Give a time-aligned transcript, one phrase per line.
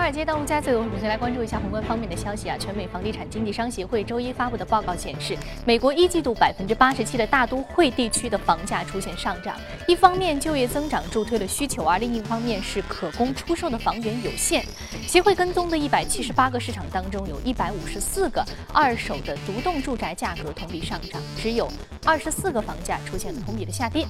[0.00, 2.56] 华尔街到陆家嘴，我们先来关注一下宏观方面的消息啊。
[2.58, 9.54] 全美房地产经纪商协会周一发布的报告显示，美国一季度百分之八十七的大都会地区的房价出现上涨。
[9.86, 14.64] 一方面，就业增长助推了需求，而另一方面是可供出售的房源有限。
[15.06, 18.42] 协会跟踪的一百七十八个市场当中，有一百五十四个
[18.72, 21.70] 二手的独栋住宅价格同比上涨，只有
[22.06, 24.06] 二十四个房价出现了同比的下跌。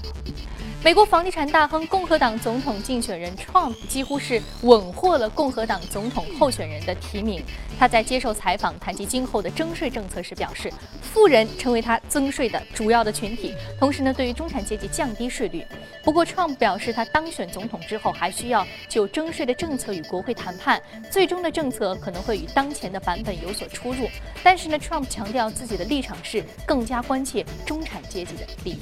[0.83, 7.43] 美国房地产大亨、共和党总统竞选人 Trump 几乎是稳获了共和党总统候选人的提名。
[7.79, 15.65] 他在接受采访谈及今后的征税政策时表示，富人成为他增税的主要的群体，同时呢，对于中产阶级降低税率。
[16.05, 20.81] 不过，Trump 表示，他当选总统之后还需要就征税的政策与国会谈判，
[21.11, 24.09] 最终的政策可能会与当前的版本有所出入。
[24.43, 28.81] 但是呢，Trump 强调自己的立场是更加关切中产阶级的利益。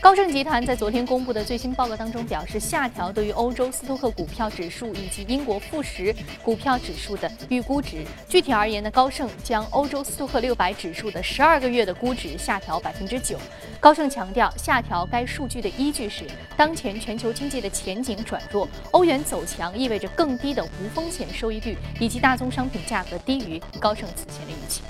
[0.00, 6.14] 高盛集团在昨天公布的最新报告当中表示，下调对于欧洲斯托克股票指数以及英国富时
[6.44, 8.04] 股票指数的预估值。
[8.28, 13.36] 具体而言呢，高盛将欧洲斯托克六百指数的十二个月的估值下调百分之九。
[13.80, 16.24] 高盛强调，下调该数据的依据是
[16.56, 24.82] 当前全球经济的前景转弱，欧元走强意味着更低的无风险收益率，以及大宗商品价格低于高盛此前的预期。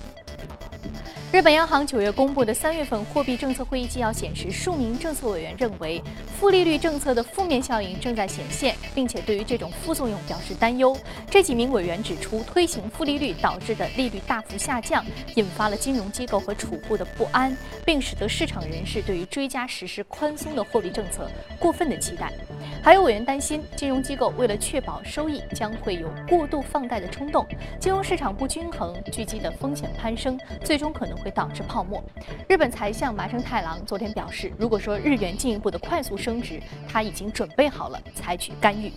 [1.33, 6.01] 日本央行九月公布的三月份货币政策会议纪要显示，数名政策委员认为，
[6.39, 10.97] 负利率政策的负面效应正在显现，并且对于这种副作用表示担忧。
[11.29, 15.05] 这几名委员指出，推行负利率导致的利率大幅下降，
[15.35, 17.55] 引发了金融机构和储户的不安，
[17.85, 22.33] 并使得市场人士对于追加实施宽松的货币政策过分的期待。
[22.83, 27.47] 还有委员担心，金融机构为了确保收益，将会有过度放贷的冲动，
[27.79, 31.31] 金融市场不均衡，聚集的风险攀升，最终可能会。
[31.37, 32.03] 导致泡沫。
[32.49, 36.59] 日本财相麻生太郎昨天表示，如果说日元进一步的快速升值，
[36.89, 38.91] 他已经准备好了采取干预。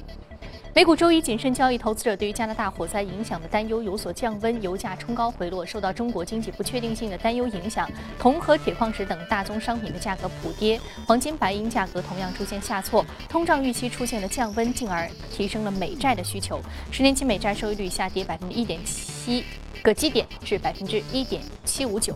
[0.75, 7.89] 美股周一谨慎交易，投资者对于加拿大火灾影响的担忧有所降温，油价冲高回落，受到中国经济不确定性的担忧影响，
[8.19, 16.61] 铜和铁矿石等大宗商品的价格普跌，黄金、白银价格同样出现下挫，通胀预期出现了降温，进而提升了美债的需求。
[16.91, 19.43] 十年期美债收益率下跌百分之一点七。
[19.81, 22.13] 个基点至百分之一点七五九。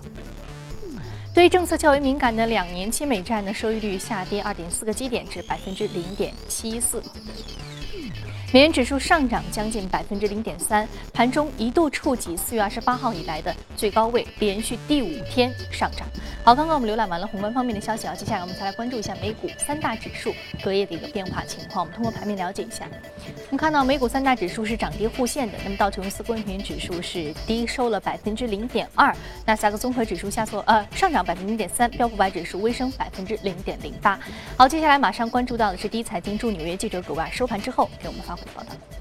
[1.34, 7.02] 对于政策较为敏感的两年期美债呢，收益率下跌二点四个基点至百分之零点七四。
[8.54, 16.08] 美元指数上涨将近百分之零点三，盘中一度触及四月二十八号以来的最高位，连续第五天上涨。
[16.44, 20.32] 好，刚刚我们浏览完了宏观方面的消息啊，接下来我们再来关注一下美股三大指数
[20.64, 21.84] 隔夜的一个变化情况。
[21.84, 22.86] 我们通过盘面了解一下，
[23.26, 25.58] 我们看到美股三大指数是涨跌互现的。
[25.64, 29.16] 那么道琼斯工业平均指数是低收了百分之零点二，
[29.48, 34.20] 纳斯达克综合指数下挫呃上涨百分之零点三，标普百指数微升百分之零点零八。
[34.58, 38.52] 好，接下来马上关注到的是第一财经驻纽约记者葛万收盘之后给我们发回的。
[38.54, 38.93] 报道。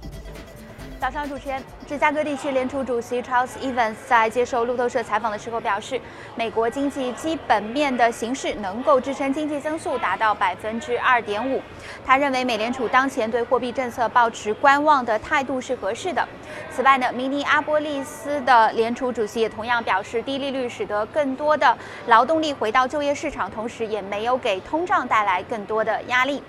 [1.03, 6.01] 早上，主持人，芝加哥地区联储主席 Charles Evans 在接受路透社采访的时候表示，
[6.37, 11.61] 美国经济基本面的形势能够支撑经济增速达到百分之二点五。
[12.07, 16.25] 他认为美联储当前对货币政策保持观望的态度是合适的。
[16.71, 21.77] 此外呢，明尼阿波利斯的联储主席也同样表示，低利率使得更多的
[22.07, 26.41] 劳动力回到就业市场，同时也没有给通胀带来更多的压力。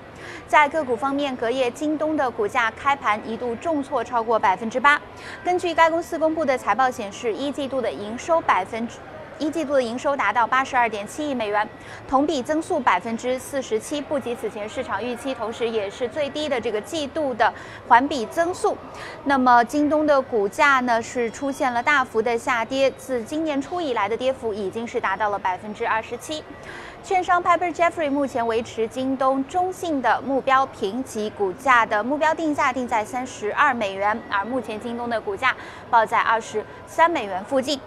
[0.48, 5.02] 在个股方面，隔夜京东的股价开盘一度重挫超过百分之八。
[5.44, 8.96] 根据该公司公布的财报显示，一季度的营收百分之。
[9.40, 11.68] 一季度的营收达到八十二点七亿美元，
[12.08, 17.52] 同比增速百分之四十七，不及此前市场预期，同时也是最低的这个季度的
[17.88, 18.78] 环比增速。
[19.24, 26.44] 那么京东的股价呢是出现了大幅的下跌，自今年初以来的跌幅已经是达到了百分之二十七。
[27.04, 35.54] 券商 Piper Jeffrey 目前维持京东中性的目标评级，股价的目标定价定在三十二美元，而目前京东的股价
[35.90, 37.78] 报在二十三美元附近。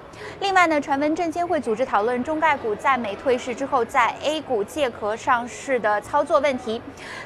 [0.41, 6.83] 另外呢，传闻证监会组织讨论中概股在美退市之后在 A 股借壳上市的操作问题。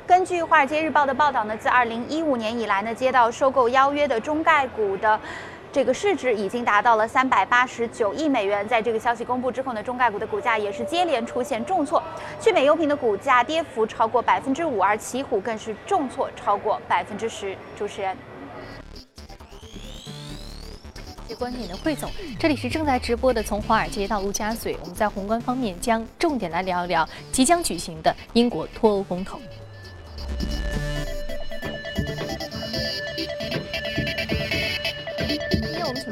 [0.06, 5.18] 根据《华尔街日报》的报道呢，自2015年以来呢，接到收购邀约的中概股的
[5.72, 8.66] 这个市值已经达到了389亿美元。
[8.66, 12.02] 在这个消息公布之后呢，中概股的股价也是接连出现重挫，
[12.40, 17.56] 聚美优品的股价跌幅超过百分之五，而奇虎更是重挫超过百分之十。
[17.76, 18.16] 主持人。
[21.38, 29.40] 观点的汇总，这里是正在直播的，从华尔街到陆家嘴，我们在宏观方面将重点来聊一聊即将举行的英国脱欧公投。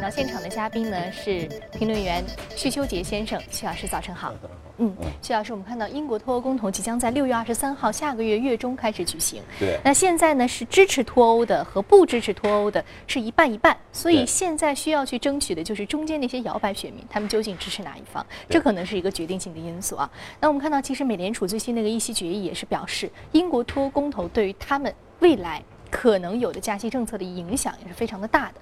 [0.08, 2.24] 到现场的嘉宾呢是评论员
[2.56, 4.32] 徐秋杰先生，徐老师早晨好。
[4.78, 9.42] 嗯，徐老师，我们看到英国脱欧公投即将在六月二十三号下个月月中开始举行。
[9.60, 9.78] 对。
[9.84, 18.24] 那现在呢是支持脱欧的和不支持脱欧的是一半一半，所以现在需要去争取的就是中间那些摇摆选民，他们究竟支持哪一方？
[18.48, 20.10] 这可能是一个决定性的因素啊。
[20.40, 28.54] 那我们看到，其实美联储最新那个议息决议也是表示，英国脱欧公投对于他们未来可能有的加息政策的影响也是非常的大的。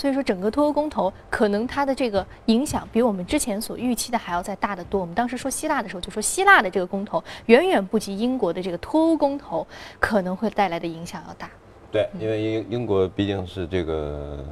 [0.00, 4.98] 所以说，整个脱欧公投可能它的这个影响比我们之前所预期的还要再大得多。
[4.98, 9.66] 我们当时说希腊的时候，就说希腊的这个公投远远不及英国的这个脱欧公投
[9.98, 11.50] 可能会带来的影响要大。
[11.92, 14.42] 对，因为英英国毕竟是这个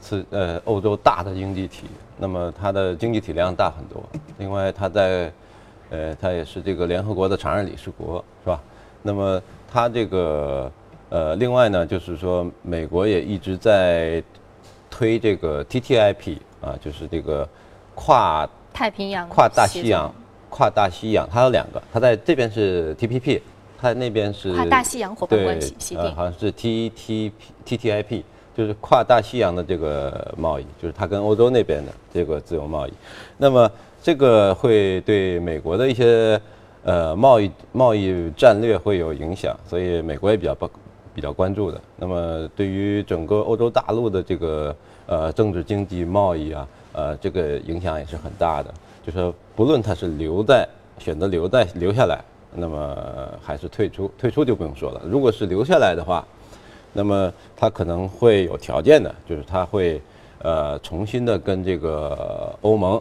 [0.00, 1.84] 是呃欧洲大的经济体，
[2.16, 4.02] 那么它的经济体量大很多。
[4.38, 5.30] 另外，它在
[5.90, 8.62] 呃它也是这个联合国的常任理事国，是吧？
[9.02, 10.72] 那么它这个
[11.10, 14.24] 呃另外呢，就是说美国也一直在。
[14.96, 17.46] 推这个 TTIP 啊，就是这个
[17.94, 20.10] 跨太平洋、跨大西洋、
[20.48, 23.42] 跨大西洋，它有两个，它在这边是 TPP，
[23.78, 27.30] 它那边是跨大西洋伙伴关系协定，好像是 TTP
[27.66, 28.22] TTIP，
[28.56, 32.92] 就是跨大西洋的这个贸易，就是它跟欧洲那边的这个自由贸易。
[33.36, 33.70] 那么
[34.02, 36.40] 这个会对美国的一些
[36.84, 40.70] 呃贸易贸易战略会有影响，所以美国也比较不。
[41.16, 44.76] 比较关注的，那么对于整个欧洲大陆的这个
[45.06, 48.70] 呃政治经济贸易啊，呃这个影响也是很大的。
[49.02, 50.68] 就说不论他是留在
[50.98, 52.22] 选择留在留下来，
[52.54, 52.94] 那么
[53.42, 55.00] 还是退出，退出就不用说了。
[55.06, 56.22] 如果是留下来的话，
[56.92, 59.98] 那么他可能会有条件的，就是他会
[60.40, 63.00] 呃重新的跟这个欧盟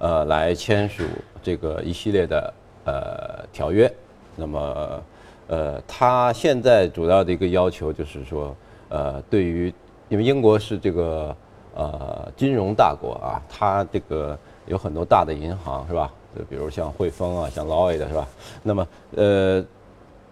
[0.00, 1.02] 呃来签署
[1.42, 3.90] 这个一系列的呃条约，
[4.36, 5.02] 那么。
[5.46, 8.56] 呃，他现在主要的一个要求就是说，
[8.88, 9.72] 呃，对于，
[10.08, 11.36] 因为英国是这个
[11.74, 16.10] 呃金融大国啊，它这个有很多大的银行是吧？
[16.34, 18.26] 就比如像汇丰啊，像 Lloyd 是吧？
[18.62, 19.62] 那么呃，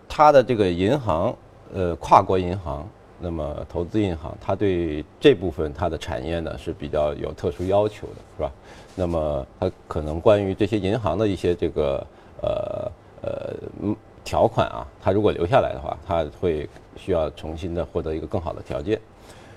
[0.09, 1.37] 它的这个银行，
[1.75, 2.89] 呃，跨国银行，
[3.21, 8.51] 那么投资银行，它对这部分它的产业呢是比较有特殊要求的，是吧？
[8.95, 12.07] 那么它可能关于这些银行的一些这个
[12.41, 13.95] 呃呃嗯。
[14.25, 19.01] 条款啊，他如果留下来的话，他会需要重新的获得一个更好的条件。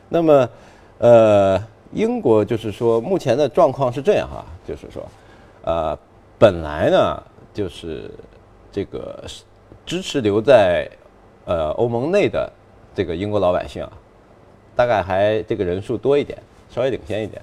[0.09, 0.50] 那么，
[0.97, 5.03] 呃，英国就是说目前的状况是这样哈，就是说，
[5.63, 5.97] 呃，
[6.39, 7.23] 本来呢
[7.53, 8.09] 就是
[8.71, 9.23] 这个
[9.85, 10.89] 支持留在
[11.45, 12.51] 呃欧盟内的
[12.95, 13.91] 这个英国老百姓啊，
[14.75, 16.38] 大概还这个人数多一点，
[16.69, 17.41] 稍微领先一点。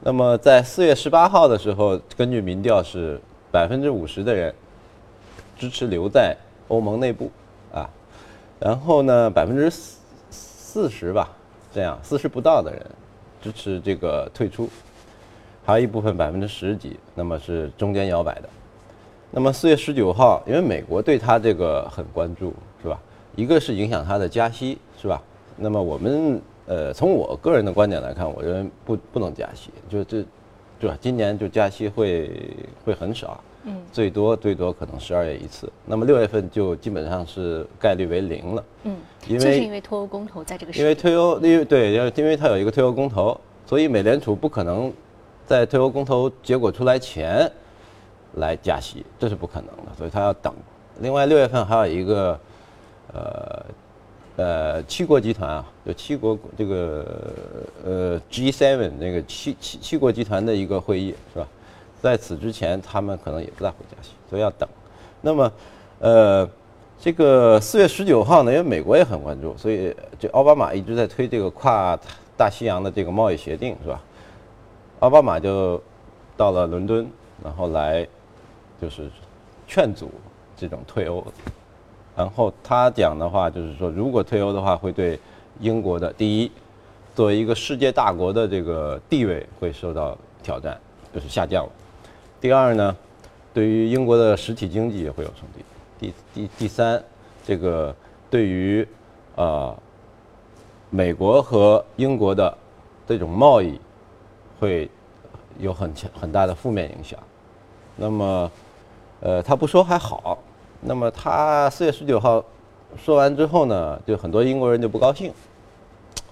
[0.00, 3.18] 那么在四月十八号的时候，根据民调是
[3.50, 4.54] 百分之五十的人。
[5.56, 6.36] 支持留在
[6.68, 7.30] 欧盟内部，
[7.72, 7.88] 啊，
[8.58, 9.98] 然后呢，百分之四
[10.30, 11.30] 四十吧，
[11.72, 12.84] 这样四十不到的人
[13.40, 14.68] 支持这个退出，
[15.64, 18.48] 还有一部分百分之十几，那么是中间摇摆的。
[19.30, 22.52] 那么四月十九号，因为美国对他这个很关注，
[22.82, 23.00] 是吧？
[23.36, 25.20] 一个是影响他的加息，是吧？
[25.56, 30.24] 那么我们呃，从我个人的观点来看，我认为不不能加息，就这，
[30.78, 30.96] 对吧？
[31.00, 32.30] 今年就加息会
[32.84, 33.40] 会很少。
[33.66, 38.64] 嗯，最多最多可能十二月一次，那么六月份就基本上是概率为零了。
[38.82, 38.96] 嗯，
[39.26, 44.92] 因为就是因为脱欧公投在这个因为脱欧，因为对，因为因为它有一个脱欧公投，所以美联储不可能
[45.46, 47.50] 在脱欧公投结果出来前
[48.34, 50.52] 来加息，这是不可能的，所以它要等。
[51.00, 52.38] 另外六月份还有一个
[53.14, 53.66] 呃
[54.36, 57.06] 呃七国集团啊，就七国这个
[57.82, 61.48] 呃 G7 那个七七七国集团的一个会议是吧？
[62.04, 64.68] 在此之前，他们可能也不大会加息，所以要等。
[65.22, 65.50] 那么，
[66.00, 66.46] 呃，
[67.00, 71.98] 这个四月十九号呢，因为美国也很关注，所以就奥巴马一直在推这个跨
[72.36, 74.02] 大西洋的这个贸易协定，是吧？
[75.00, 75.82] 奥巴马就
[76.36, 77.08] 到了伦敦，
[77.42, 78.06] 然后来
[78.78, 79.10] 就是
[79.66, 80.10] 劝阻
[80.58, 81.24] 这种退欧。
[82.14, 85.18] 然后他讲的话就是说，如果退欧的话，会对
[85.58, 86.52] 英国的第一，
[87.14, 90.78] 作为一个世界大国的这个地位会受到挑战，
[91.14, 91.72] 就是下降了。
[92.44, 92.94] 第二呢，
[93.54, 95.64] 对于英国的实体经济也会有冲击。
[95.98, 97.02] 第第第三，
[97.42, 97.96] 这个
[98.28, 98.86] 对于
[99.34, 99.74] 呃
[100.90, 102.54] 美国和英国的
[103.08, 103.80] 这种贸易
[104.60, 104.90] 会
[105.58, 107.18] 有很强很大的负面影响。
[107.96, 108.52] 那么，
[109.20, 110.36] 呃，他不说还好。
[110.82, 112.44] 那么他四月十九号
[113.02, 115.32] 说完之后呢，就很多英国人就不高兴，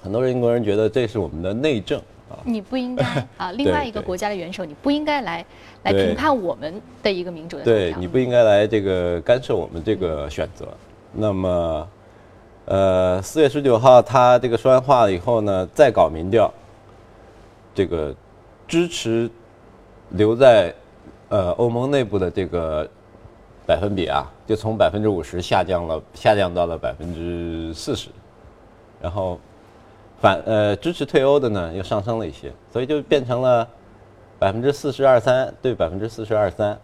[0.02, 1.98] 很多英国人觉得这是我们的内政。
[2.44, 3.04] 你不应该
[3.36, 3.52] 啊！
[3.52, 5.44] 另外一个国家的元首，你不应该来
[5.84, 10.68] 来评判我们的一个民主的对你不应该来这个干涉我们这个选择。
[11.12, 11.88] 那么，
[12.64, 16.52] 呃，四月十九号他这个说完话了以后呢，再搞民调，
[17.74, 18.14] 这个
[18.66, 19.30] 支持
[20.10, 20.74] 留在
[21.28, 22.88] 呃欧盟内部的这个
[23.66, 28.08] 百分比啊，就从百分之五十下降了，下降到了百分之四十，
[29.00, 29.38] 然后
[30.22, 33.66] 反呃支持退欧的呢又上升了一些，所以就变成了
[34.38, 36.78] 百分之四十二三对百分之四十二三，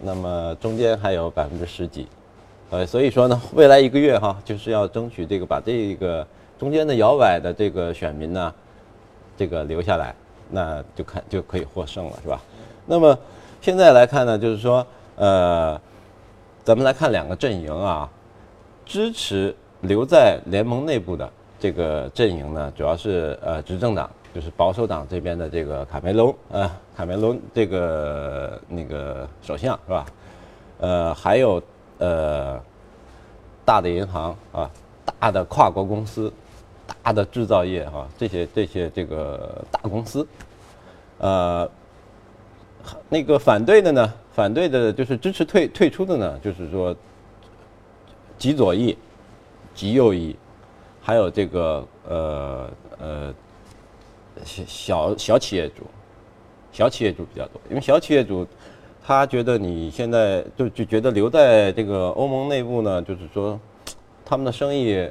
[0.00, 2.08] 那么中间还有百分之十几，
[2.70, 6.26] 呃，所以说呢，未来一个月哈，就是要争取这个把这个
[6.58, 8.54] 中间的摇摆的这个选民呢，
[9.36, 10.14] 这个留下来，
[10.50, 12.40] 那就看就可以获胜了，是吧？
[12.86, 13.18] 那么
[13.60, 15.78] 现在来看呢，就是说，呃，
[16.64, 18.08] 咱们来看两个阵营啊，
[18.86, 30.06] 支持留在联盟内部的这个阵营呢，主要是呃执政党，就是保守党这边的这个卡梅隆，呃，卡梅隆这个那个首相是吧？
[30.78, 31.60] 呃，还有
[31.98, 32.60] 呃
[33.64, 34.70] 大的银行啊，
[35.18, 36.32] 大的跨国公司，
[37.02, 40.24] 大的制造业哈、这些这些这个大公司，
[41.18, 41.68] 呃，
[43.08, 46.94] 那个反对的呢，反对的就是支持退退出的呢，就是说
[48.38, 48.96] 极左翼、
[49.74, 50.36] 极右翼，
[51.08, 53.34] 还有这个呃呃
[54.44, 55.84] 小小小企业主，
[56.70, 58.46] 小企业主比较多，因为小企业主
[59.02, 63.58] 他觉得你现在就就觉得留在这个欧盟内部呢，就是说
[64.22, 65.10] 他们的生意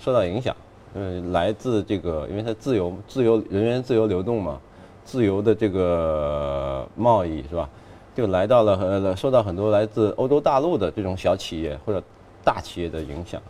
[0.00, 0.56] 受到影响，
[0.94, 4.60] 嗯，来自这个，因为它自由自由人员自由流动嘛，
[5.04, 7.70] 自由的这个贸易是吧？
[8.16, 12.02] 就来到了呃受到很多来自欧洲大陆的这种小企业或者
[12.42, 13.40] 大企业的影响。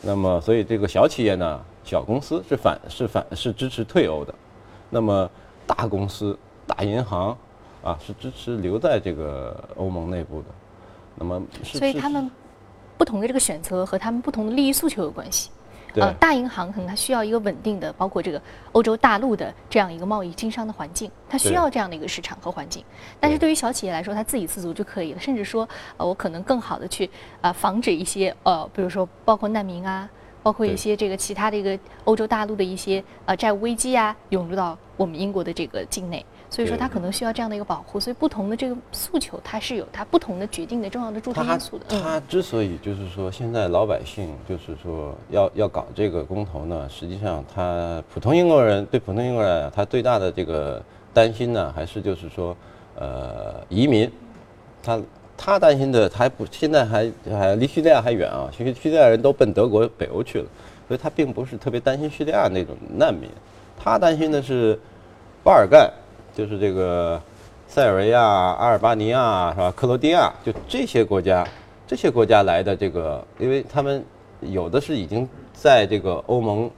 [0.00, 4.34] 那么，所以这个小企业呢，小公司是反是反是支持退欧的，
[4.90, 5.28] 那么
[5.66, 7.36] 大公司、大银行
[7.82, 10.46] 啊是支持留在这个欧盟内部的。
[11.16, 12.30] 那么，所以他们
[12.96, 15.50] 不同的这个选择和他们不同的利益诉求有关系。
[15.98, 18.40] 对呃，大银行可能它需要一个稳定的，包括这个
[18.72, 22.84] 欧洲大陆的这样一个贸易经商的环境，它需要这样的一个市场和环境。
[23.18, 30.08] 但是对于小企业来说，它自给自足就可以了，甚至说，呃，我可能更好的去呃防止一些呃，比如说包括难民啊，
[30.42, 36.24] 包括一些这个其他的一个欧洲大陆的一些呃债务危机啊，涌入到我们英国的这个境内。
[36.50, 38.00] 所以说，对它可能需要这样的一个保护。
[38.00, 41.84] 所以，不同的这个诉求，它是有它不同的决定的重要的助推因素的。
[41.90, 52.56] 嗯他之所以就是说现在老百姓就是说要要搞这个公投呢，实际上他普通英国人对普通英国人啊，他最大的这个担心呢，还是就是说
[52.96, 54.10] 呃移民，
[54.82, 55.00] 他
[55.36, 60.46] 他担心的他还不现在还还离叙利亚还远啊，其实叙利亚人都奔德国北欧去了，
[60.86, 63.28] 所以他并不是特别担心叙利亚那种难民，
[63.76, 64.78] 他担心的是
[65.44, 65.90] 巴尔干，
[66.38, 67.20] 就是这个
[67.66, 69.74] 塞尔维亚、阿尔巴尼亚是吧？
[69.74, 71.44] 克罗地亚，就这些国家，
[71.84, 74.04] 这些国家来的这个，因为他们
[74.42, 76.70] 有的是已经在这个欧盟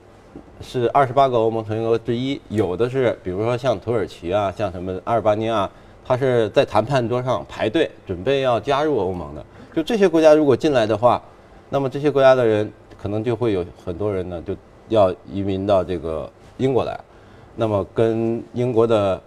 [0.61, 5.69] 是二十八个欧盟成员国之一，有的是比如说像土耳其啊，像什么阿尔巴尼亚，
[6.03, 9.45] 他是在谈判桌上排队准备要加入欧盟的。
[9.75, 11.21] 就这些国家如果进来的话，
[11.69, 14.55] 那么这些国家的人可能就会有很多人呢，就
[14.89, 16.27] 要移民到这个
[16.57, 16.99] 英国来，
[17.55, 19.21] 那么跟英国的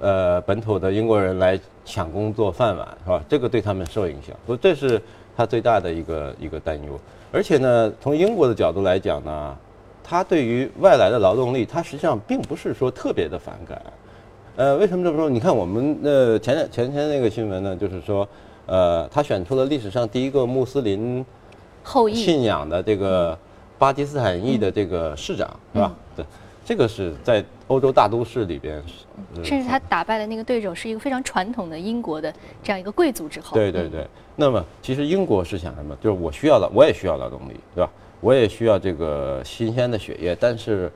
[0.00, 3.22] 呃本土的英国人来抢工作饭碗是吧？
[3.28, 5.00] 这个对他们受影响，所以这是
[5.36, 6.98] 他最大的一个一个担忧。
[7.30, 9.56] 而且呢，从英国的角度来讲呢，
[10.02, 13.82] 他对于外来的劳动力，他实际上并不是说特别的反感。
[14.56, 15.28] 呃，为什么这么说？
[15.30, 18.26] 你看我们呃前两前天那个新闻呢，就是说，
[18.66, 21.24] 呃，他选出了历史上第一个穆斯林
[21.84, 23.38] 后裔信仰的这个
[23.78, 25.92] 巴基斯坦裔的这个市长，是吧？
[25.94, 26.07] 对，
[26.68, 28.76] 这个是在欧洲大都市里边，
[29.34, 32.30] 呃甚至他打败的那个对手是一个非常传统的英国的
[32.62, 34.06] 这样一个贵族之后，嗯对对对。
[34.36, 35.96] 那么其实英国是想什么？
[35.96, 37.90] 就是我需要了，我也需要劳动力，对吧？
[38.20, 40.92] 我也需要这个新鲜的血液，但是，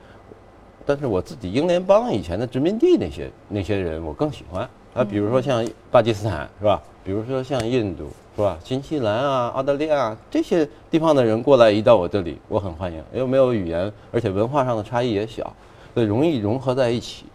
[0.85, 6.83] 但是我自己英联邦以前的殖民地那些那些人，我更喜欢啊，比如说像巴基斯坦，是吧？
[7.03, 8.59] 比如说像印度，是吧？
[8.65, 15.53] 新西兰啊、澳大利亚这些地方的人过来一到我这里，我很欢迎，因为没有语言，而且文化上的差异也小，
[15.93, 17.27] 所以容易融合在一起。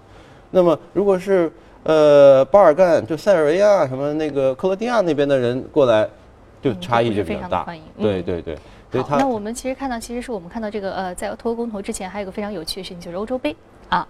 [0.50, 1.52] 那么如果是
[1.84, 6.08] 呃巴尔干，就塞尔维亚什么那个克罗地亚那边的人过来，
[6.62, 7.84] 就嗯差异就非就比较大欢迎。
[7.98, 8.58] 嗯对对对，
[8.92, 13.56] 所以好，他那我们其实看到，其实是我们看到这个呃，在脱欧公投之前，还有一个非常有趣的事情，就是欧洲杯
[13.90, 14.08] 啊。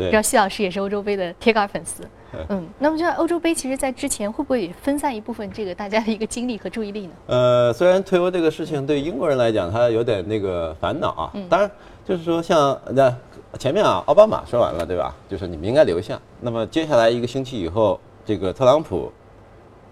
[0.00, 2.02] 对知道谢老师也是欧洲杯的铁杆粉丝
[2.32, 7.12] 嗯，嗯，那么就欧洲杯，其实在之前会不会也分散一部分这个大家的一个精力和注意力呢？
[7.26, 11.30] 呃，虽然退欧这个事情对英国人来讲，他有点那个烦恼啊。
[11.34, 11.68] 嗯当然，
[12.04, 13.12] 就是说像那
[13.58, 15.12] 前面啊，奥巴马说完了，对吧？
[15.28, 16.20] 就是你们应该留下。
[16.40, 19.10] 那么接下来一个星期以后，这个特朗普，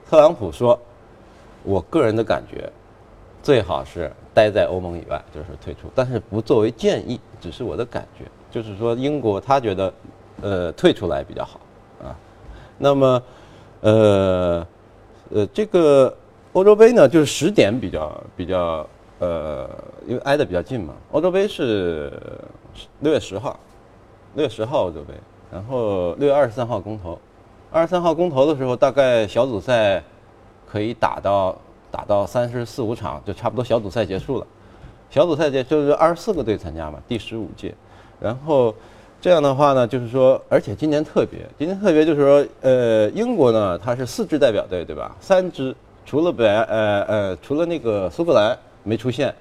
[0.08, 0.78] 特朗普说，
[1.64, 2.70] 我个人的感觉，
[3.42, 8.24] 最好是待在欧盟以外，就是退出，但是不作为建议，只是我的感觉。
[8.50, 9.92] 就是说，英国他觉得
[10.42, 11.60] 呃退出来比较好
[12.02, 12.16] 啊。
[12.78, 13.22] 那么
[13.80, 14.66] 呃
[15.30, 16.16] 呃这个
[16.52, 18.86] 欧洲杯呢，就是时点比较比较
[19.18, 19.68] 呃，
[20.06, 20.94] 因为挨得比较近嘛。
[21.12, 22.12] 欧洲杯是
[23.00, 23.58] 六月十号，
[24.34, 25.14] 六月十号欧洲杯，
[25.52, 27.18] 然后六月二十三号公投，
[27.70, 30.02] 二十三号公投的时候，大概小组赛
[30.66, 31.56] 可以打到
[31.90, 34.46] 打到三十四五场，就差不多小组赛结束了。
[35.10, 37.74] 小组赛结就是二十四个队参加嘛，第十五届。
[38.20, 38.74] 然后
[39.20, 45.16] 这样的话呢，就是说，而且今年特别，今年特别就是说，呃，英国呢它是四支代表队，对吧？
[45.20, 49.34] 三支，除了北呃呃除了那个苏格兰没出现，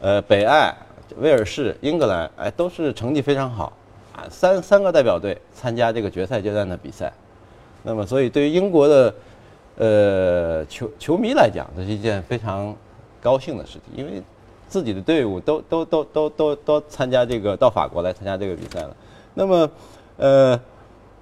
[0.00, 0.74] 呃，北爱、
[1.18, 3.72] 威尔士、英格兰，哎，都是成绩非常好
[4.14, 7.12] 啊，三三个代表队参加这个决赛阶段的比赛。
[7.82, 9.14] 那么，所以对于英国的
[9.76, 12.74] 呃球球迷来讲，这是一件非常
[13.20, 14.22] 高兴的事情，因为。
[14.74, 18.96] 自己的队伍都都都都都都参加这个到法国来参加这个比赛了，
[19.32, 19.70] 那么，
[20.16, 20.60] 呃，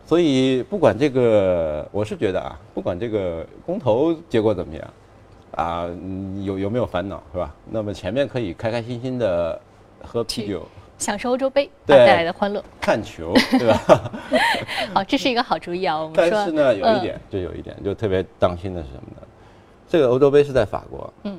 [0.07, 4.91] 所以不管这个，我是觉得啊，不管这个公投结果怎么样，
[5.55, 5.87] 啊，
[6.43, 7.55] 有有没有烦恼是吧？
[7.71, 9.61] 那么前面可以开开心心的
[10.03, 10.67] 喝啤酒，
[10.97, 14.11] 享受欧洲杯带来的欢乐，看球对吧？
[14.95, 15.99] 好， 这是一个好主意啊。
[15.99, 19.27] 我们说， 但是呢，有一点，就有一点，就特别当心的是什么呢？
[19.91, 21.39] 这个欧洲杯是在法国，嗯。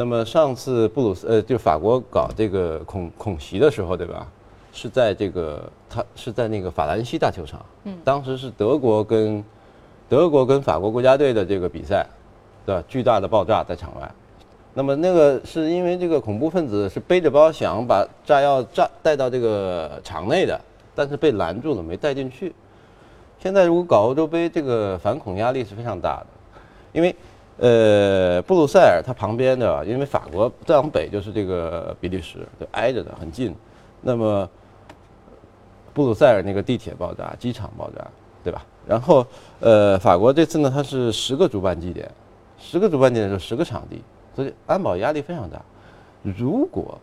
[0.00, 4.28] 那么上次布鲁斯呃，就法国搞这个恐恐袭的时候，对吧？
[4.72, 7.60] 是在这个，他是在那个法兰西大球场。
[7.82, 7.98] 嗯。
[8.04, 9.42] 当时是德国跟
[10.08, 12.06] 德国跟法国国家队的这个比赛，
[12.64, 12.84] 对吧？
[12.86, 14.08] 巨大的爆炸在场外。
[14.72, 20.60] 那么那个是因为这个恐怖分子是背着包想把炸药炸带到这个场内的，
[20.94, 22.54] 但是被拦住了，没带进去。
[23.40, 26.26] 现在如果搞欧洲杯，这个反恐压力是非常大的，
[26.92, 27.12] 因为。
[27.58, 33.54] 呃，布鲁塞尔它旁边的，因为法国再往北就是这个比利时，就挨着的很近。
[34.00, 34.48] 那么，
[35.92, 38.06] 布鲁塞尔那个地铁爆炸，机场爆炸，
[38.44, 38.64] 对吧？
[38.86, 39.26] 然后，
[39.58, 42.08] 呃，法国这次呢，它是十个主办地点，
[42.58, 44.00] 十个主办地点就十个场地，
[44.36, 45.60] 所以安保压力非常大。
[46.22, 46.96] 如果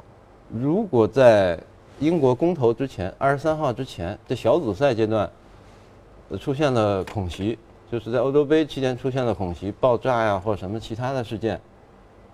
[0.49, 1.59] 如果在
[1.99, 5.29] 英国公投之前，二十三号之前，这小组赛阶段
[6.39, 7.59] 出现了恐袭。
[7.91, 11.59] 就是在欧洲杯期间出现了恐袭、爆炸呀，或者什么其他的事件，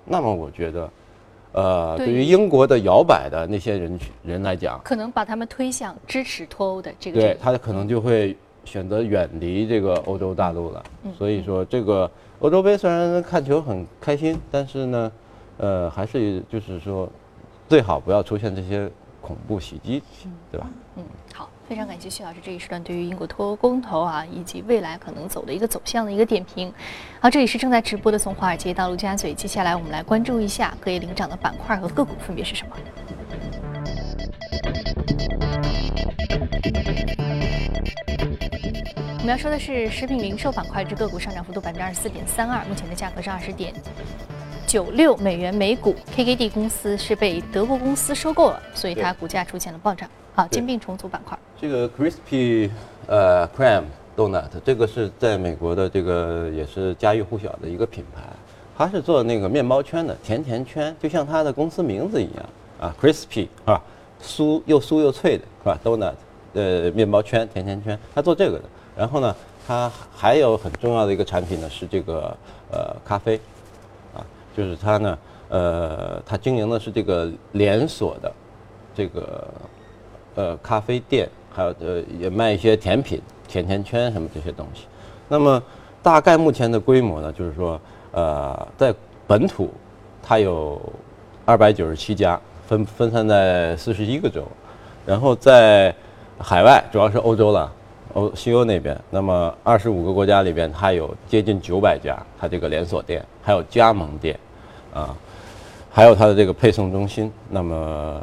[0.05, 0.89] 那么我觉得，
[1.51, 10.83] 呃，对于英国的摇摆的那些人群人来讲，可能把他们推向支持脱欧的这个，对他可能就会选择远离这个欧洲大陆了。
[11.17, 12.09] 所以说，这个
[12.39, 15.11] 欧洲杯虽然看球很开心，但是呢，
[15.57, 17.09] 呃，还是就是说，
[17.67, 20.01] 最好不要出现这些恐怖袭击，
[20.51, 20.69] 对吧？
[20.95, 21.49] 嗯，好。
[21.71, 26.69] 非常感谢徐老师这一时段对于英国脱欧公投啊，以及未来可能走的一个走向的一个点评。
[27.21, 32.75] 好，这里是正在直播的从华尔街到陆家嘴，接下来我们来关注一下各业领涨的板块和个股分别是什么。
[39.19, 43.73] 我们要说的是食品零售板块，这个股上涨幅度百分之二十四点三二，目前的价格是二十点
[44.67, 45.95] 九六美元每股。
[46.13, 50.09] KKD 公司是被德国公司收购了，所以它股价出现了暴涨。
[50.35, 51.37] 好，兼并重组板块。
[51.61, 52.71] 这个 Crispy
[53.05, 53.83] 呃 Creme
[54.17, 58.23] Donut，这个是在美国的这个也是家喻户晓的一个品牌，
[58.75, 62.45] 它是做那个面包圈的，甜甜圈，就像它的公司名字一样
[62.79, 63.79] 啊，Crispy 是吧？
[64.19, 66.15] 酥又酥又脆的是吧？Donut
[66.53, 68.63] 呃面包圈，甜甜圈，它做这个的。
[68.97, 69.35] 然后呢，
[69.67, 72.35] 它还有很重要的一个产品呢是这个
[72.71, 73.39] 呃咖啡，
[74.15, 74.25] 啊，
[74.57, 75.17] 就是它呢
[75.49, 78.33] 呃它经营的是这个连锁的
[78.95, 79.47] 这个。
[80.33, 84.85] 呃，咖啡店还有呃，也卖一些甜品、甜甜圈什么这些东西。
[85.27, 85.61] 那么，
[86.01, 87.79] 大概目前的规模呢，就是说，
[88.11, 88.93] 呃，在
[89.27, 89.69] 本土，
[90.23, 90.81] 它有
[91.45, 94.43] 二百九十七家，分分散在四十一个州。
[95.05, 95.93] 然后在
[96.37, 97.71] 海外，主要是欧洲了，
[98.13, 98.99] 欧西欧那边。
[99.09, 104.39] 那么二十五个国家里边，它有接近九百家，它这个连锁店，还有加盟店，
[104.93, 105.15] 啊，
[105.89, 107.31] 还有它的这个配送中心。
[107.49, 108.21] 那么。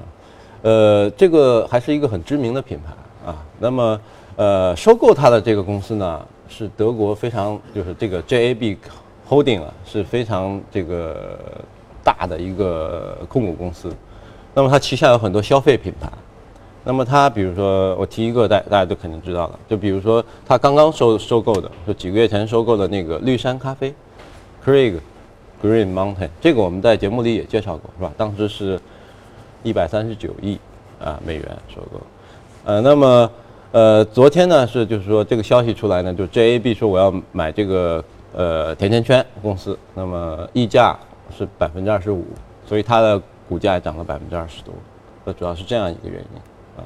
[0.60, 2.92] 呃，这个还是一个很知名的品牌
[3.24, 3.44] 啊。
[3.58, 4.00] 那么，
[4.36, 8.76] 呃，收购它的这个公司呢，是德国非常就是这个 JAB
[9.28, 11.38] Holding 啊，是非常这个
[12.04, 13.92] 大的一个控股公司。
[14.54, 16.08] 那么它旗下有很多消费品牌。
[16.84, 23.94] 那么它比如说，我提一个大大家都肯定知道了，就比如说它刚刚收收购的，就几个月前收购的那个绿山咖啡
[24.64, 24.94] ，Craig
[25.62, 28.12] Green Mountain，这个我们在节目里也介绍过，是吧？
[28.16, 28.80] 当时是。
[29.64, 30.56] 一百三十九亿
[31.00, 32.00] 啊美元收购，
[32.68, 33.30] 呃，那么
[33.72, 38.04] 呃，昨天呢是就是说这个消息出来呢，就 JAB 说我要买这个
[38.34, 40.94] 呃甜甜圈公司，那么溢价
[41.34, 42.26] 是百分之二十五，
[42.66, 44.74] 所以它的股价涨了百分之二十多，
[45.24, 46.38] 那主要是这样一个原因
[46.76, 46.84] 啊，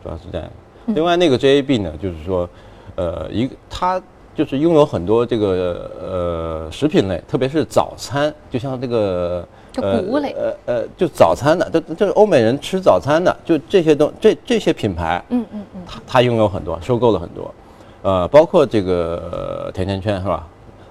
[0.00, 0.48] 主要是这样。
[0.86, 2.48] 另外那个 JAB 呢，就是说，
[2.94, 4.00] 呃，一它
[4.32, 10.32] 就是拥有很多这个呃食品类，特别是早餐，就像这个就谷物类。
[10.32, 17.54] 呃呃，就早餐的，这这是欧美人吃早餐的，就这些东这这些品牌，嗯嗯嗯，他他拥有很多，收购了很多，
[18.02, 20.46] 呃，包括这个呃甜甜圈是吧？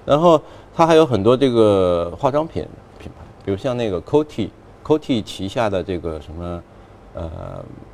[0.06, 0.40] 然后
[0.74, 2.66] 他还有很多这个化妆品
[2.98, 6.62] 品牌，比如像那个 Coty，Coty 旗下的这个什么
[7.14, 7.30] 呃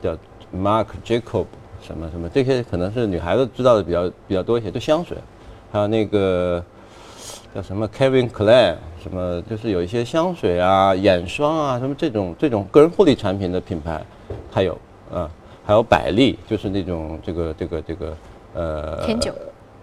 [0.01, 0.17] 叫
[0.57, 1.47] Marc Jacob
[1.83, 5.17] 什么什么，这些可能是女孩子知道的比较比较多一些，就香水，
[5.73, 6.63] 还有那个
[7.55, 14.03] 叫什么 Kevin Klein 什么，就是有一些香水啊、眼霜啊什么这种这种个人护理产品的品牌，
[14.53, 14.77] 它有
[15.13, 15.31] 啊，
[15.65, 18.17] 还有百丽，就是那种这个这个这个
[18.55, 19.33] 呃甜酒。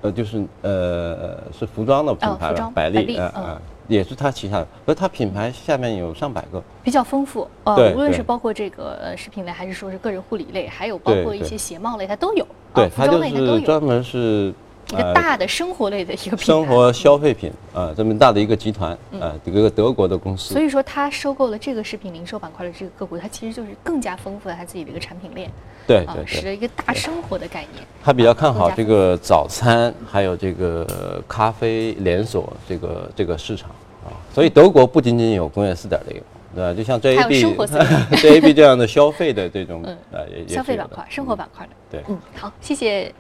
[0.01, 7.47] 呃，就是呃，是服装的品牌吧，百丽啊啊，也是它旗下的，而它品牌下面有上百个，比较丰富。
[7.63, 12.45] 呃，无论是包括这个食品类，还是说是个人护理类，还有包括一些鞋帽类，它都有。
[12.73, 13.23] 对，它就。
[13.23, 14.53] 是专门是
[14.91, 16.37] 一个大的生活类的一个。
[16.37, 20.53] 生活消费品啊，这么大的一个集团啊，一个德国的公司。
[20.53, 25.49] 所以说，他收购了这个食品零售板块的这个个股，它其实就是更加丰富了它自己的一个产品链。
[25.85, 27.83] 对对，使得一个大生活的概念。
[28.01, 33.69] 他比较看好这个早餐，还有这个咖啡连锁这个这个市场
[34.05, 34.15] 啊。
[34.33, 36.21] 所以德国不仅仅有工业四点零，
[36.55, 36.73] 对吧？
[36.73, 37.55] 就像 JAB、
[38.15, 41.71] JAB 这样的消费的这种呃消费板块、生活板块的。
[41.91, 43.13] 对，嗯，好，谢谢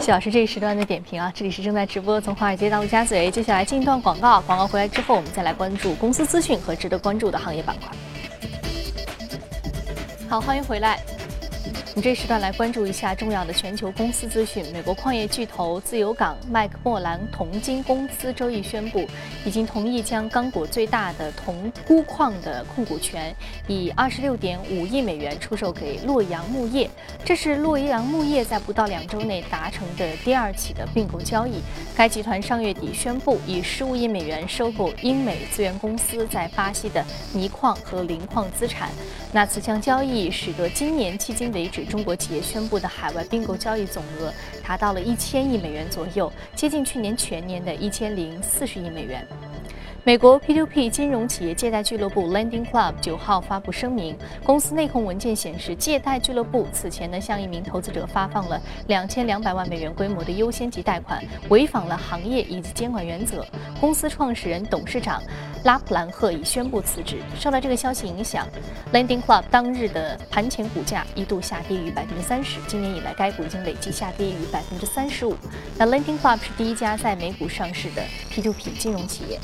[0.00, 1.32] 谢老师这一时段的点评啊。
[1.34, 7.88] 这里是正在直播从华尔街到陆家嘴，接下来进一段广告，广告回来之后，我们再来关注公司资讯和值得关注的行业板块。
[10.28, 10.98] 好，欢迎回来。
[11.94, 14.64] 我们这时段来关注一下重要的全球公司资讯。
[14.72, 19.06] 美国矿业巨头自由港麦克莫兰铜金公司周一宣布，
[19.44, 23.32] 已经同意将刚果最大的铜钴矿的控股权
[23.68, 26.90] 以二十六点五亿美元出售给洛阳木业。
[27.24, 31.62] 这是洛阳木业在不到两周内达成的第二起的并购交易。
[31.96, 38.90] 该集团上月底宣布以十五亿美元收购英美资源公司在巴西的泥矿和磷矿资产。
[39.32, 44.32] 那此项交易使得今年迄今为止中国企业宣布的海外并购交易总额
[44.66, 49.26] 达到了一千亿美元左右，接近去年全年的一千零四十亿美元。
[50.06, 54.14] 美国 P2P 金融企业借贷俱乐部 Lending Club 九号发布声明，
[54.44, 63.46] 公司内控文件显示，借贷俱乐部此前呢向一名投资者发放了两千两百万美元规模的优先级贷款，违反了行业以及监管原则。
[63.80, 65.22] 公司创始人、董事长
[65.64, 67.22] 拉普兰赫已宣布辞职。
[67.40, 68.46] 受到这个消息影响
[68.92, 75.34] ，Lending Club 当日的盘前股价一度下跌逾百分之三十，今年以来该股已经累计下跌逾百分之三十五。
[75.78, 79.40] 那 Lending Club 是第一家在美股上市的 P2P 金融企业。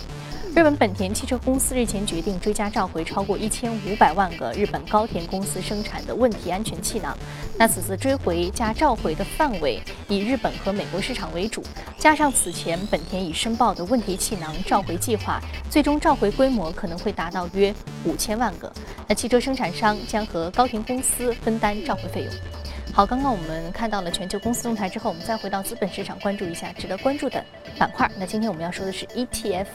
[0.50, 7.16] 日本本田汽车公司日前决定追加召回超过一千五百万个日本高田公司生产的问题安全气囊。
[7.56, 11.62] 那此次追回加召回的范围以日本和美国市场为主，
[11.96, 17.72] 加上此前本田已申报的问题气囊召回计划，最终召回规模可能会达到约
[18.04, 18.70] 五千万个。
[19.06, 22.34] 那汽车生产商将和高田公司分担召回费用。
[22.92, 27.42] 好，刚刚我们看到了全球公司动态之后，我们再回到资本市场，关注一下值得关注的
[27.78, 28.10] 板块。
[28.18, 29.66] 那今天我们要说的是 ETF。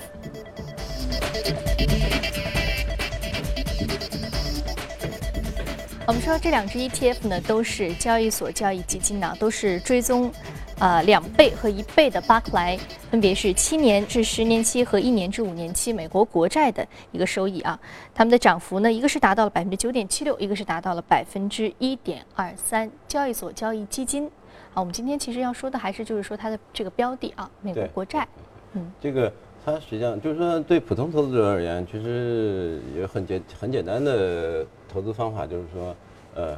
[6.08, 10.32] 我们说这两只 ETF 呢，都是交易所交易基金呢，都是追踪，
[10.78, 12.78] 呃两倍和一倍的巴克莱，
[13.10, 17.78] 分别是七年至十年期和一年至五年期美国国债的一个收益啊。
[18.14, 22.90] 它们的涨幅呢，一个是达到了百分之九点七六，一个是达到了百分之一点二三。
[23.08, 24.28] 交易所交易基金
[24.76, 28.28] 啊，我们今天其实要说的还是就是说它的这个标的啊，美国国债，
[28.74, 29.34] 嗯，这个。
[29.66, 35.96] 它实际上就是说，对普通投资者而言，其实也很简很简单的投资方法，就是说，
[36.36, 36.56] 呃，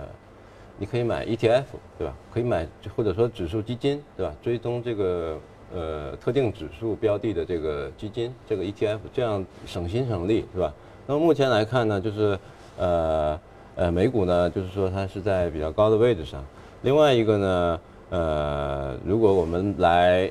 [0.78, 1.64] 你可以买 ETF，
[1.98, 2.14] 对吧？
[2.34, 4.36] 可以买或者说指数基金，对吧？
[4.42, 5.40] 追踪这个
[5.74, 10.74] 呃特定指数标的的这个基金，这个 ETF，这样省心省力，是吧？
[11.06, 12.38] 那么目前来看呢，就是
[12.78, 13.40] 呃
[13.78, 16.44] 呃美股呢，就是说它是在比较高的位置上。
[16.82, 20.30] 另外一个呢，呃，如果我们来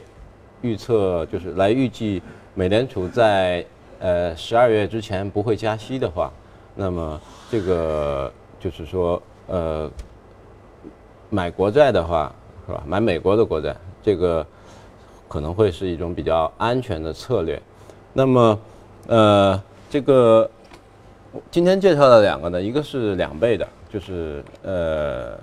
[0.61, 2.23] 预测，就是来预计。
[2.59, 3.63] 美联储在
[4.01, 6.33] 呃十二月之前不会加息的话，
[6.75, 9.91] 那么这个就是说呃
[11.29, 12.35] 买国债的话
[12.67, 12.83] 是吧？
[12.87, 14.45] 买美国的国债，这个
[15.29, 17.61] 可能会是一种比较安全的策略。
[18.15, 18.59] 那么
[19.07, 20.51] 呃这个
[21.51, 25.39] 今天介绍的两个呢，一个是两倍的，就是呃。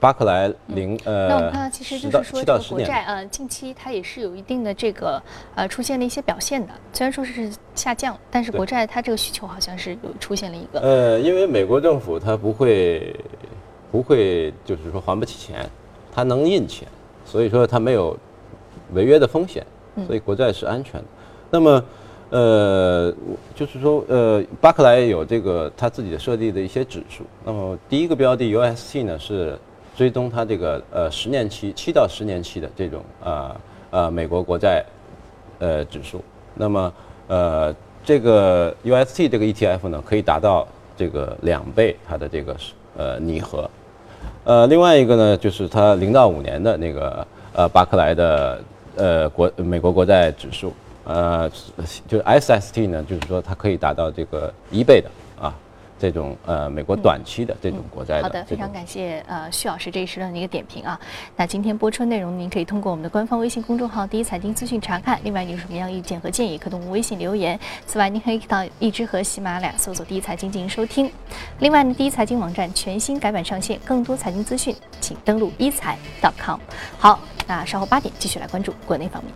[0.00, 5.22] 巴克莱零呃，那我们看到其实就是说这个国债呃，近期它也是有一定的这个
[5.54, 10.80] 呃出现了一些表现的，虽然说是下降，但是国债它这个需求好像是有出现了一个。
[10.80, 13.14] 呃，因为美国政府它不会
[13.90, 15.68] 不会就是说还不起钱，
[16.14, 16.86] 它能印钱，
[17.24, 18.16] 所以说它没有
[18.92, 19.66] 违约的风险，
[20.06, 21.06] 所以国债是安全的。
[21.50, 21.84] 那么，
[22.30, 23.14] 呃，
[23.54, 27.24] 就是说，呃，巴克莱有这个他自己的设立的一些指数。
[27.44, 29.58] 那么第一个标的 UST 呢是
[29.98, 34.84] 追踪它这个呃十年期、七到十年期的这种啊啊美国国债
[35.58, 36.22] 呃指数。
[36.54, 36.92] 那么
[37.26, 42.56] 呃这个 UST 这个 ETF 呢可以达到这个两倍它的这个
[42.96, 43.68] 呃拟合。
[44.44, 48.62] 呃，另外一个呢就是它零到五年的那个呃巴克莱的
[48.94, 50.72] 呃国美国国债指数。
[51.02, 51.50] 呃，
[52.06, 55.10] 就是 SST 呢，就是说它可以达到这个一倍的，
[55.98, 58.22] 这种呃美国短期的这种国债的。
[58.22, 60.98] 好的，非常感谢呃徐老师这一时段的一个点评啊。
[61.36, 65.18] 那今天播出内容，您可以通过我们的官方微信公众号“第一财经资讯”查看。
[65.24, 67.58] 另外，有什么样意见和建议，可通过微信留言。
[67.86, 71.10] 此外，您可以到荔枝和喜马拉雅搜索“第一财经”进行收听。
[71.58, 75.98] 另外呢，第一财经网站全新改版上线，更多财经资讯，请登录一财
[76.38, 76.60] .com。
[76.98, 79.32] 好，那稍后八点继续来关注国内方面。